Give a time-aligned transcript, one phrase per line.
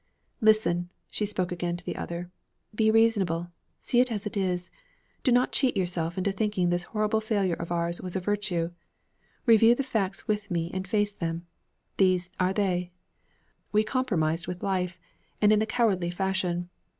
[0.41, 2.31] 'Listen' she spoke again to the other.
[2.73, 3.51] 'Be reasonable.
[3.77, 4.71] See it as it is.
[5.23, 8.71] Do not cheat yourself into thinking this horrible failure of ours was a virtue.
[9.45, 11.45] Review the facts with me and face them.
[11.97, 12.89] These are they:
[13.71, 14.99] we compromised with life,
[15.39, 16.71] and in a cowardly fashion.